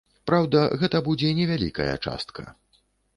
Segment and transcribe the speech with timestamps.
[0.27, 2.47] Праўда, гэта будзе невялікая частка.